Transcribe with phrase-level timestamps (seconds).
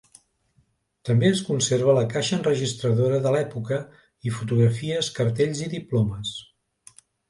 [1.09, 3.81] També es conserva la caixa enregistradora de l'època
[4.31, 6.39] i fotografies, cartells i diplomes.